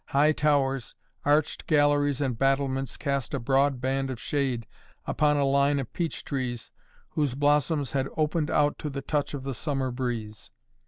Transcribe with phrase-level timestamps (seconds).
[0.07, 0.95] High towers,
[1.25, 4.65] arched galleries and battlements cast a broad band of shade
[5.05, 6.71] upon a line of peach trees
[7.09, 10.49] whose blossoms had opened out to the touch of the summer breeze.